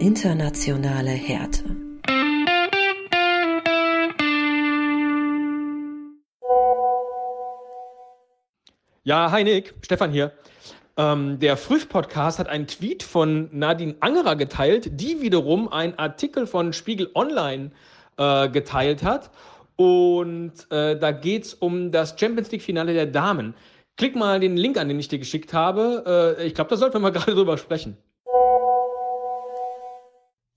Internationale 0.00 1.10
Härte. 1.10 1.64
Ja, 9.02 9.32
hi 9.32 9.42
Nick, 9.42 9.74
Stefan 9.82 10.12
hier. 10.12 10.30
Ähm, 10.96 11.40
der 11.40 11.56
Früh-Podcast 11.56 12.38
hat 12.38 12.48
einen 12.48 12.68
Tweet 12.68 13.02
von 13.02 13.48
Nadine 13.50 13.96
Angerer 13.98 14.36
geteilt, 14.36 15.00
die 15.00 15.20
wiederum 15.20 15.66
einen 15.66 15.98
Artikel 15.98 16.46
von 16.46 16.72
Spiegel 16.72 17.10
Online 17.16 17.72
äh, 18.18 18.48
geteilt 18.50 19.02
hat. 19.02 19.30
Und 19.74 20.70
äh, 20.70 20.96
da 20.96 21.10
geht 21.10 21.46
es 21.46 21.54
um 21.54 21.90
das 21.90 22.14
Champions 22.16 22.52
League-Finale 22.52 22.94
der 22.94 23.06
Damen. 23.06 23.54
Klick 23.96 24.14
mal 24.14 24.38
den 24.38 24.56
Link 24.56 24.78
an, 24.78 24.86
den 24.86 25.00
ich 25.00 25.08
dir 25.08 25.18
geschickt 25.18 25.52
habe. 25.52 26.36
Äh, 26.38 26.46
ich 26.46 26.54
glaube, 26.54 26.70
da 26.70 26.76
sollten 26.76 26.94
wir 26.94 27.00
mal 27.00 27.10
gerade 27.12 27.34
drüber 27.34 27.58
sprechen. 27.58 27.96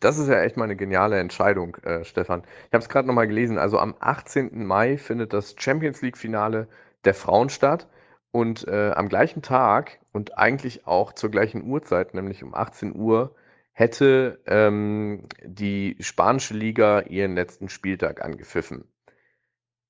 Das 0.01 0.17
ist 0.17 0.27
ja 0.27 0.41
echt 0.41 0.57
mal 0.57 0.65
eine 0.65 0.75
geniale 0.75 1.19
Entscheidung, 1.19 1.75
äh, 1.83 2.03
Stefan. 2.03 2.41
Ich 2.67 2.73
habe 2.73 2.81
es 2.83 2.89
gerade 2.89 3.07
nochmal 3.07 3.27
gelesen. 3.27 3.57
Also 3.59 3.77
am 3.77 3.95
18. 3.99 4.65
Mai 4.65 4.97
findet 4.97 5.31
das 5.31 5.55
Champions 5.57 6.01
League-Finale 6.01 6.67
der 7.05 7.13
Frauen 7.13 7.49
statt. 7.49 7.87
Und 8.31 8.67
äh, 8.67 8.91
am 8.95 9.09
gleichen 9.09 9.41
Tag 9.41 9.99
und 10.11 10.37
eigentlich 10.37 10.87
auch 10.87 11.13
zur 11.13 11.29
gleichen 11.29 11.63
Uhrzeit, 11.63 12.13
nämlich 12.13 12.43
um 12.43 12.55
18 12.55 12.95
Uhr, 12.95 13.35
hätte 13.73 14.41
ähm, 14.47 15.27
die 15.43 15.97
spanische 15.99 16.53
Liga 16.55 17.01
ihren 17.01 17.35
letzten 17.35 17.69
Spieltag 17.69 18.23
angepfiffen. 18.23 18.85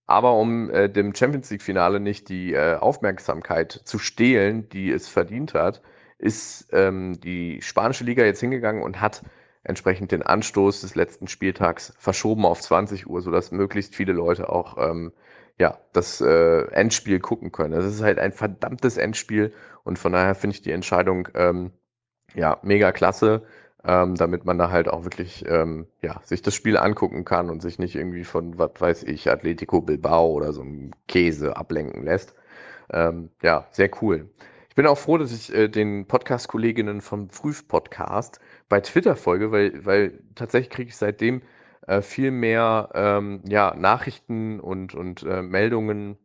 Aber 0.07 0.33
um 0.33 0.69
äh, 0.71 0.89
dem 0.89 1.15
Champions 1.15 1.49
League-Finale 1.51 1.99
nicht 2.01 2.27
die 2.27 2.53
äh, 2.53 2.75
Aufmerksamkeit 2.75 3.71
zu 3.71 3.97
stehlen, 3.97 4.67
die 4.69 4.91
es 4.91 5.07
verdient 5.07 5.53
hat, 5.53 5.81
ist 6.17 6.67
ähm, 6.73 7.19
die 7.21 7.61
spanische 7.61 8.03
Liga 8.03 8.23
jetzt 8.25 8.41
hingegangen 8.41 8.83
und 8.83 8.99
hat 8.99 9.23
entsprechend 9.63 10.11
den 10.11 10.23
Anstoß 10.23 10.81
des 10.81 10.95
letzten 10.95 11.27
Spieltags 11.27 11.93
verschoben 11.97 12.45
auf 12.45 12.61
20 12.61 13.07
Uhr, 13.07 13.21
sodass 13.21 13.51
möglichst 13.51 13.95
viele 13.95 14.13
Leute 14.13 14.49
auch 14.49 14.77
ähm, 14.77 15.11
ja, 15.57 15.77
das 15.93 16.21
äh, 16.21 16.63
Endspiel 16.71 17.19
gucken 17.19 17.51
können. 17.51 17.73
Es 17.73 17.85
ist 17.85 18.01
halt 18.01 18.19
ein 18.19 18.31
verdammtes 18.31 18.97
Endspiel 18.97 19.53
und 19.83 19.99
von 19.99 20.11
daher 20.11 20.35
finde 20.35 20.55
ich 20.55 20.61
die 20.61 20.71
Entscheidung 20.71 21.27
ähm, 21.35 21.71
ja 22.33 22.57
mega 22.63 22.91
klasse, 22.91 23.43
ähm, 23.83 24.15
damit 24.15 24.45
man 24.45 24.57
da 24.57 24.71
halt 24.71 24.87
auch 24.87 25.03
wirklich 25.03 25.45
ähm, 25.47 25.87
ja, 26.01 26.21
sich 26.23 26.41
das 26.41 26.55
Spiel 26.55 26.77
angucken 26.77 27.25
kann 27.25 27.49
und 27.49 27.61
sich 27.61 27.79
nicht 27.79 27.95
irgendwie 27.95 28.23
von, 28.23 28.57
was 28.57 28.71
weiß 28.79 29.03
ich, 29.03 29.29
Atletico 29.29 29.81
Bilbao 29.81 30.31
oder 30.31 30.53
so 30.53 30.61
einem 30.61 30.91
Käse 31.07 31.55
ablenken 31.57 32.03
lässt. 32.03 32.33
Ähm, 32.91 33.29
ja, 33.41 33.67
sehr 33.71 33.89
cool. 34.01 34.29
Ich 34.71 34.75
bin 34.75 34.87
auch 34.87 34.97
froh, 34.97 35.17
dass 35.17 35.33
ich 35.33 35.53
äh, 35.53 35.67
den 35.67 36.05
Podcast-Kolleginnen 36.05 37.01
vom 37.01 37.29
Früh-Podcast 37.29 38.39
bei 38.69 38.79
Twitter 38.79 39.17
folge, 39.17 39.51
weil, 39.51 39.85
weil 39.85 40.23
tatsächlich 40.33 40.69
kriege 40.69 40.87
ich 40.87 40.95
seitdem 40.95 41.41
äh, 41.87 42.01
viel 42.01 42.31
mehr 42.31 42.87
ähm, 42.93 43.41
ja, 43.45 43.75
Nachrichten 43.75 44.61
und, 44.61 44.95
und 44.95 45.23
äh, 45.23 45.41
Meldungen 45.41 46.17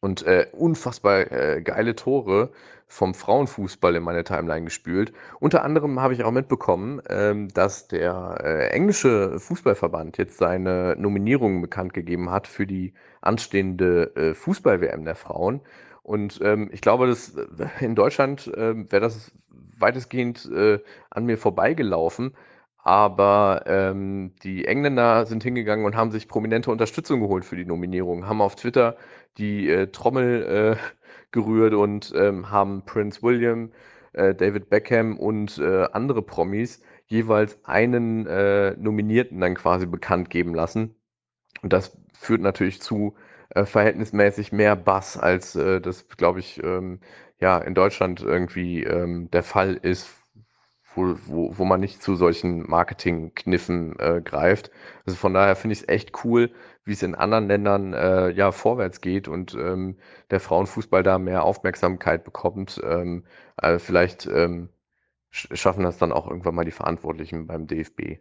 und 0.00 0.22
äh, 0.22 0.46
unfassbar 0.52 1.30
äh, 1.30 1.60
geile 1.60 1.94
Tore 1.94 2.50
vom 2.86 3.12
Frauenfußball 3.12 3.94
in 3.94 4.04
meine 4.04 4.24
Timeline 4.24 4.64
gespült. 4.64 5.12
Unter 5.38 5.62
anderem 5.62 6.00
habe 6.00 6.14
ich 6.14 6.24
auch 6.24 6.30
mitbekommen, 6.30 7.02
ähm, 7.10 7.48
dass 7.48 7.88
der 7.88 8.38
äh, 8.42 8.68
englische 8.68 9.38
Fußballverband 9.38 10.16
jetzt 10.16 10.38
seine 10.38 10.96
Nominierungen 10.96 11.60
bekannt 11.60 11.92
gegeben 11.92 12.30
hat 12.30 12.46
für 12.46 12.66
die 12.66 12.94
anstehende 13.20 14.16
äh, 14.16 14.32
Fußball-WM 14.32 15.04
der 15.04 15.14
Frauen. 15.14 15.60
Und 16.06 16.38
ähm, 16.40 16.70
ich 16.72 16.82
glaube, 16.82 17.08
dass 17.08 17.34
äh, 17.34 17.66
in 17.80 17.96
Deutschland 17.96 18.46
äh, 18.46 18.76
wäre 18.92 19.00
das 19.00 19.32
weitestgehend 19.76 20.48
äh, 20.52 20.78
an 21.10 21.26
mir 21.26 21.36
vorbeigelaufen. 21.36 22.36
Aber 22.78 23.64
ähm, 23.66 24.36
die 24.44 24.66
Engländer 24.66 25.26
sind 25.26 25.42
hingegangen 25.42 25.84
und 25.84 25.96
haben 25.96 26.12
sich 26.12 26.28
prominente 26.28 26.70
Unterstützung 26.70 27.20
geholt 27.20 27.44
für 27.44 27.56
die 27.56 27.64
Nominierung, 27.64 28.28
haben 28.28 28.40
auf 28.40 28.54
Twitter 28.54 28.96
die 29.36 29.68
äh, 29.68 29.88
Trommel 29.88 30.76
äh, 30.76 30.76
gerührt 31.32 31.74
und 31.74 32.12
ähm, 32.14 32.52
haben 32.52 32.84
Prince 32.84 33.24
William, 33.24 33.72
äh, 34.12 34.32
David 34.32 34.70
Beckham 34.70 35.18
und 35.18 35.58
äh, 35.58 35.88
andere 35.90 36.22
Promis 36.22 36.82
jeweils 37.06 37.58
einen 37.64 38.28
äh, 38.28 38.76
Nominierten 38.76 39.40
dann 39.40 39.56
quasi 39.56 39.86
bekannt 39.86 40.30
geben 40.30 40.54
lassen. 40.54 40.94
Und 41.62 41.72
das 41.72 41.98
führt 42.12 42.42
natürlich 42.42 42.80
zu 42.80 43.16
äh, 43.50 43.64
verhältnismäßig 43.64 44.52
mehr 44.52 44.76
Bass, 44.76 45.16
als 45.16 45.52
das, 45.52 46.08
glaube 46.16 46.40
ich, 46.40 46.62
ähm, 46.62 47.00
ja, 47.38 47.58
in 47.58 47.74
Deutschland 47.74 48.22
irgendwie 48.22 48.82
ähm, 48.84 49.30
der 49.30 49.42
Fall 49.42 49.74
ist 49.74 50.08
wo, 50.96 51.16
wo, 51.26 51.58
wo 51.58 51.64
man 51.64 51.80
nicht 51.80 52.02
zu 52.02 52.16
solchen 52.16 52.68
Marketingkniffen 52.68 53.98
äh, 53.98 54.20
greift. 54.24 54.70
Also 55.04 55.16
von 55.16 55.34
daher 55.34 55.56
finde 55.56 55.74
ich 55.74 55.80
es 55.82 55.88
echt 55.88 56.24
cool, 56.24 56.50
wie 56.84 56.92
es 56.92 57.02
in 57.02 57.14
anderen 57.14 57.48
Ländern 57.48 57.92
äh, 57.92 58.30
ja 58.30 58.52
vorwärts 58.52 59.00
geht 59.00 59.28
und 59.28 59.54
ähm, 59.54 59.98
der 60.30 60.40
Frauenfußball 60.40 61.02
da 61.02 61.18
mehr 61.18 61.44
Aufmerksamkeit 61.44 62.24
bekommt. 62.24 62.80
Ähm, 62.84 63.24
also 63.56 63.84
vielleicht 63.84 64.26
ähm, 64.26 64.70
schaffen 65.30 65.84
das 65.84 65.98
dann 65.98 66.12
auch 66.12 66.28
irgendwann 66.28 66.54
mal 66.54 66.64
die 66.64 66.70
Verantwortlichen 66.70 67.46
beim 67.46 67.66
DFB. 67.66 68.18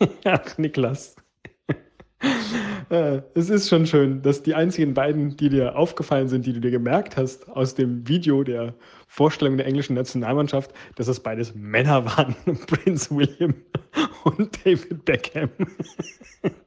Ach, 0.24 0.58
Niklas. 0.58 1.16
Äh, 2.90 3.22
es 3.34 3.48
ist 3.48 3.68
schon 3.68 3.86
schön, 3.86 4.20
dass 4.22 4.42
die 4.42 4.54
einzigen 4.54 4.94
beiden, 4.94 5.36
die 5.36 5.48
dir 5.48 5.76
aufgefallen 5.76 6.28
sind, 6.28 6.44
die 6.44 6.52
du 6.52 6.60
dir 6.60 6.70
gemerkt 6.70 7.16
hast 7.16 7.48
aus 7.48 7.74
dem 7.74 8.06
Video 8.08 8.42
der 8.42 8.74
Vorstellung 9.06 9.56
der 9.56 9.66
englischen 9.66 9.94
Nationalmannschaft, 9.94 10.72
dass 10.96 11.06
das 11.06 11.20
beides 11.20 11.54
Männer 11.54 12.04
waren, 12.04 12.34
Prince 12.66 13.14
William 13.14 13.54
und 14.24 14.64
David 14.64 15.04
Beckham. 15.04 15.50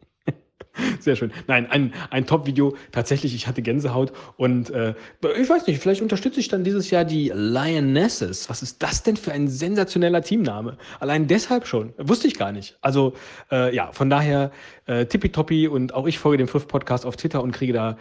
Sehr 1.00 1.16
schön. 1.16 1.32
Nein, 1.48 1.70
ein, 1.70 1.94
ein 2.10 2.26
Top-Video. 2.26 2.76
Tatsächlich, 2.92 3.36
ich 3.36 3.48
hatte 3.48 3.62
Gänsehaut 3.62 4.12
und 4.38 4.70
äh, 4.70 4.94
ich 5.40 5.50
weiß 5.50 5.68
nicht, 5.68 5.82
vielleicht 5.82 6.02
unterstütze 6.02 6.40
ich 6.40 6.48
dann 6.48 6.64
dieses 6.64 6.90
Jahr 6.90 7.06
die 7.06 7.32
Lionesses. 7.34 8.50
Was 8.50 8.62
ist 8.62 8.82
das 8.82 9.04
denn 9.04 9.18
für 9.18 9.32
ein 9.32 9.48
sensationeller 9.48 10.22
Teamname? 10.22 10.78
Allein 11.00 11.28
deshalb 11.28 11.68
schon. 11.68 11.94
Wusste 11.98 12.28
ich 12.28 12.36
gar 12.38 12.52
nicht. 12.52 12.78
Also 12.82 13.14
äh, 13.52 13.76
ja, 13.76 13.92
von 13.92 14.10
daher 14.10 14.52
äh, 14.86 15.06
tippitoppi 15.06 15.68
und 15.68 15.94
auch 15.94 16.08
ich 16.08 16.20
folge 16.20 16.38
dem 16.38 16.48
Fünf 16.48 16.68
Podcast 16.68 17.06
auf 17.06 17.16
Twitter 17.16 17.44
und 17.44 17.52
kriege 17.52 17.74
da 17.74 17.98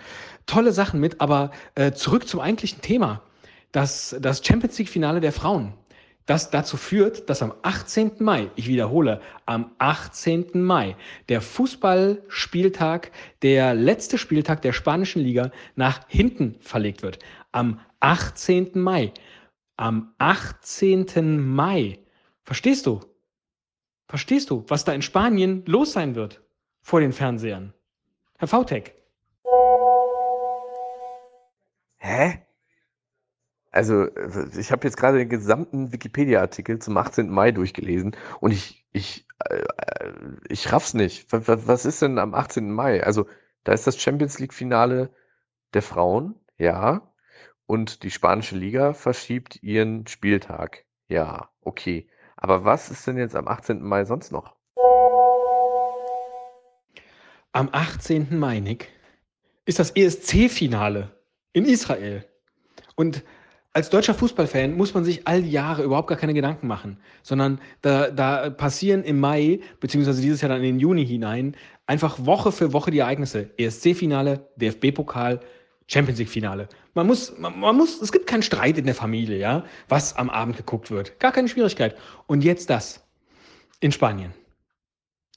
tolle 0.47 0.73
Sachen 0.73 1.01
mit. 1.01 1.21
Aber 1.21 1.51
äh, 1.75 1.93
zurück 1.93 2.29
zum 2.29 2.41
eigentlichen 2.41 2.81
Thema. 2.81 3.23
Das, 3.73 4.15
das 4.21 4.45
Champions 4.45 4.79
League-Finale 4.79 5.21
der 5.21 5.33
Frauen 5.33 5.73
das 6.27 6.51
dazu 6.51 6.77
führt, 6.77 7.29
dass 7.29 7.43
am 7.43 7.53
18. 7.63 8.13
Mai, 8.21 8.51
ich 8.55 8.69
wiederhole, 8.69 9.21
am 9.47 9.73
18. 9.79 10.63
Mai 10.63 10.97
der 11.29 11.41
Fußballspieltag, 11.41 13.11
der 13.43 13.75
letzte 13.75 14.19
Spieltag 14.19 14.63
der 14.63 14.73
spanischen 14.73 15.23
Liga 15.23 15.51
nach 15.75 16.07
hinten 16.09 16.57
verlegt 16.61 17.03
wird. 17.03 17.19
Am 17.51 17.81
18. 18.01 18.71
Mai. 18.75 19.13
Am 19.77 20.15
18. 20.19 21.41
Mai. 21.41 21.99
Verstehst 22.45 22.87
du? 22.87 23.01
Verstehst 24.07 24.51
du, 24.51 24.65
was 24.69 24.85
da 24.85 24.93
in 24.93 25.03
Spanien 25.03 25.65
los 25.67 25.93
sein 25.93 26.15
wird 26.15 26.43
vor 26.83 27.01
den 27.01 27.13
Fernsehern? 27.13 27.73
Herr 28.39 28.49
Vautek. 28.49 28.95
Hä? 31.99 32.43
Also, 33.73 34.07
ich 34.59 34.71
habe 34.71 34.87
jetzt 34.87 34.99
gerade 34.99 35.17
den 35.17 35.31
gesamten 35.31 35.93
Wikipedia-Artikel 35.93 36.79
zum 36.79 36.97
18. 36.99 37.31
Mai 37.31 37.53
durchgelesen 37.53 38.15
und 38.41 38.53
ich, 38.53 38.85
ich, 38.93 39.27
äh, 39.47 39.63
ich 40.49 40.71
raff's 40.71 40.93
nicht. 40.93 41.27
Was 41.31 41.87
ist 41.87 42.03
denn 42.03 42.19
am 42.19 42.35
18. 42.35 42.71
Mai? 42.71 43.03
Also, 43.03 43.27
da 43.65 43.73
ist 43.73 43.87
das 43.87 43.99
Champions 43.99 44.39
League-Finale 44.39 45.11
der 45.73 45.83
Frauen, 45.83 46.35
ja. 46.59 47.15
Und 47.65 48.03
die 48.03 48.11
spanische 48.11 48.57
Liga 48.57 48.93
verschiebt 48.93 49.63
ihren 49.63 50.07
Spieltag. 50.07 50.85
Ja, 51.09 51.49
okay. 51.63 52.11
Aber 52.37 52.67
was 52.67 52.91
ist 52.91 53.07
denn 53.07 53.17
jetzt 53.17 53.37
am 53.37 53.49
18. 53.49 53.83
Mai 53.83 54.05
sonst 54.05 54.33
noch? 54.33 54.55
Am 57.53 57.71
18. 57.73 58.39
Mai, 58.39 58.61
Nick, 58.61 58.91
ist 59.65 59.79
das 59.79 59.93
ESC-Finale 59.93 61.17
in 61.55 61.65
Israel. 61.65 62.27
Und 62.97 63.25
als 63.75 63.89
deutscher 63.89 64.15
Fußballfan 64.15 64.77
muss 64.77 64.93
man 64.93 65.05
sich 65.05 65.27
all 65.27 65.43
die 65.43 65.51
Jahre 65.51 65.83
überhaupt 65.83 66.09
gar 66.09 66.19
keine 66.19 66.35
Gedanken 66.35 66.67
machen, 66.67 66.99
sondern 67.23 67.61
da, 67.81 68.11
da 68.11 68.51
passieren 68.51 69.03
im 69.03 69.19
Mai, 69.19 69.61
beziehungsweise 69.81 70.21
dieses 70.21 70.43
Jahr 70.43 70.51
dann 70.51 70.59
in 70.59 70.75
den 70.75 70.81
Juni 70.81 71.07
hinein, 71.07 71.57
einfach 71.87 72.25
Woche 72.27 72.53
für 72.53 72.73
Woche 72.73 72.91
die 72.91 72.99
Ereignisse. 72.99 73.51
ESC-Finale, 73.57 74.47
DFB-Pokal, 74.57 75.41
Champions 75.87 76.19
League-Finale. 76.19 76.69
Man 76.95 77.07
muss, 77.07 77.39
man, 77.39 77.59
man, 77.59 77.77
muss, 77.77 78.01
es 78.03 78.13
gibt 78.13 78.27
keinen 78.27 78.43
Streit 78.43 78.77
in 78.77 78.85
der 78.85 78.95
Familie, 78.95 79.39
ja, 79.39 79.65
was 79.89 80.17
am 80.17 80.29
Abend 80.29 80.57
geguckt 80.57 80.91
wird. 80.91 81.19
Gar 81.19 81.33
keine 81.33 81.49
Schwierigkeit. 81.49 81.97
Und 82.27 82.45
jetzt 82.45 82.69
das. 82.69 83.03
In 83.81 83.91
Spanien. 83.91 84.33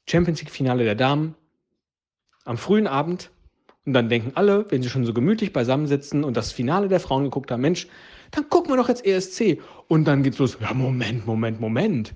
Champions 0.07 0.41
League-Finale 0.41 0.83
der 0.83 0.95
Damen. 0.95 1.35
Am 2.43 2.57
frühen 2.57 2.87
Abend. 2.87 3.31
Und 3.85 3.93
dann 3.93 4.09
denken 4.09 4.31
alle, 4.35 4.65
wenn 4.69 4.81
sie 4.81 4.89
schon 4.89 5.05
so 5.05 5.13
gemütlich 5.13 5.53
beisammensitzen 5.53 6.23
und 6.23 6.35
das 6.35 6.51
Finale 6.51 6.87
der 6.87 6.99
Frauen 6.99 7.25
geguckt 7.25 7.51
haben, 7.51 7.61
Mensch, 7.61 7.87
Dann 8.31 8.49
gucken 8.49 8.71
wir 8.71 8.77
doch 8.77 8.89
jetzt 8.89 9.05
ESC. 9.05 9.61
Und 9.87 10.05
dann 10.05 10.23
geht's 10.23 10.39
los. 10.39 10.57
Ja, 10.59 10.73
Moment, 10.73 11.25
Moment, 11.25 11.59
Moment. 11.59 12.13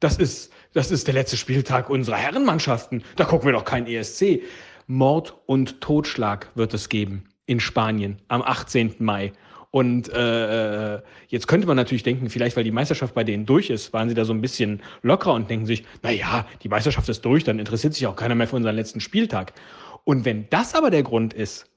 Das 0.00 0.16
ist, 0.16 0.52
das 0.72 0.90
ist 0.90 1.06
der 1.06 1.14
letzte 1.14 1.36
Spieltag 1.36 1.90
unserer 1.90 2.16
Herrenmannschaften. 2.16 3.02
Da 3.16 3.24
gucken 3.24 3.46
wir 3.46 3.52
doch 3.52 3.64
kein 3.64 3.86
ESC. 3.86 4.42
Mord 4.86 5.34
und 5.46 5.80
Totschlag 5.80 6.50
wird 6.54 6.74
es 6.74 6.88
geben 6.88 7.24
in 7.46 7.60
Spanien 7.60 8.18
am 8.28 8.42
18. 8.42 8.96
Mai. 8.98 9.32
Und 9.70 10.10
äh, 10.10 11.00
jetzt 11.28 11.48
könnte 11.48 11.66
man 11.66 11.76
natürlich 11.76 12.02
denken, 12.02 12.28
vielleicht 12.28 12.56
weil 12.56 12.64
die 12.64 12.70
Meisterschaft 12.70 13.14
bei 13.14 13.24
denen 13.24 13.46
durch 13.46 13.70
ist, 13.70 13.92
waren 13.94 14.08
sie 14.08 14.14
da 14.14 14.24
so 14.26 14.34
ein 14.34 14.42
bisschen 14.42 14.82
lockerer 15.02 15.32
und 15.32 15.48
denken 15.48 15.64
sich, 15.64 15.84
na 16.02 16.10
ja, 16.10 16.46
die 16.62 16.68
Meisterschaft 16.68 17.08
ist 17.08 17.24
durch, 17.24 17.42
dann 17.44 17.58
interessiert 17.58 17.94
sich 17.94 18.06
auch 18.06 18.16
keiner 18.16 18.34
mehr 18.34 18.46
für 18.46 18.56
unseren 18.56 18.76
letzten 18.76 19.00
Spieltag. 19.00 19.54
Und 20.04 20.24
wenn 20.24 20.48
das 20.50 20.74
aber 20.74 20.90
der 20.90 21.02
Grund 21.02 21.32
ist, 21.34 21.70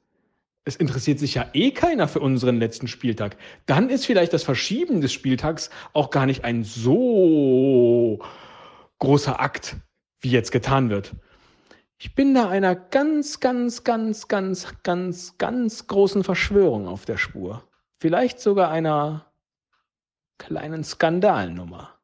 es 0.65 0.75
interessiert 0.75 1.19
sich 1.19 1.35
ja 1.35 1.47
eh 1.53 1.71
keiner 1.71 2.07
für 2.07 2.19
unseren 2.19 2.57
letzten 2.57 2.87
Spieltag, 2.87 3.37
dann 3.67 3.89
ist 3.89 4.05
vielleicht 4.05 4.33
das 4.33 4.43
Verschieben 4.43 4.99
des 4.99 5.13
Spieltags 5.13 5.69
auch 5.93 6.09
gar 6.09 6.25
nicht 6.25 6.43
ein 6.43 6.63
so 6.63 8.19
großer 8.97 9.39
Akt, 9.39 9.77
wie 10.21 10.31
jetzt 10.31 10.51
getan 10.51 10.89
wird. 10.89 11.15
Ich 11.97 12.15
bin 12.15 12.33
da 12.33 12.49
einer 12.49 12.75
ganz, 12.75 13.39
ganz, 13.39 13.83
ganz, 13.83 14.27
ganz, 14.27 14.67
ganz, 14.83 15.37
ganz 15.37 15.87
großen 15.87 16.23
Verschwörung 16.23 16.87
auf 16.87 17.05
der 17.05 17.17
Spur. 17.17 17.63
Vielleicht 17.99 18.39
sogar 18.39 18.69
einer 18.71 19.31
kleinen 20.37 20.83
Skandalnummer. 20.83 21.97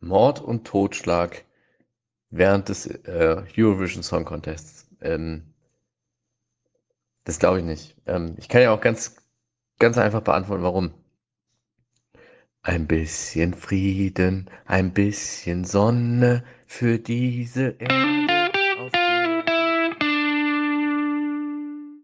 Mord 0.00 0.42
und 0.42 0.66
Totschlag 0.66 1.44
während 2.36 2.68
des 2.68 2.86
äh, 2.86 3.42
Eurovision 3.56 4.02
Song 4.02 4.24
Contests. 4.24 4.86
Ähm, 5.00 5.54
das 7.24 7.38
glaube 7.38 7.60
ich 7.60 7.64
nicht. 7.64 7.96
Ähm, 8.06 8.34
ich 8.38 8.48
kann 8.48 8.62
ja 8.62 8.72
auch 8.74 8.80
ganz, 8.80 9.16
ganz 9.78 9.98
einfach 9.98 10.20
beantworten, 10.20 10.62
warum. 10.62 10.94
Ein 12.62 12.86
bisschen 12.86 13.54
Frieden, 13.54 14.50
ein 14.64 14.92
bisschen 14.92 15.64
Sonne 15.64 16.44
für 16.66 16.98
diese 16.98 17.76
Erde. 17.78 18.33